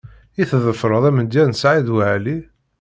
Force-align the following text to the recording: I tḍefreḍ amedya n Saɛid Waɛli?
I 0.41 0.43
tḍefreḍ 0.49 1.03
amedya 1.09 1.43
n 1.45 1.51
Saɛid 1.61 1.87
Waɛli? 1.93 2.37